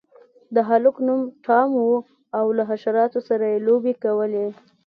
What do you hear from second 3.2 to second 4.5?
سره یې لوبې کولې.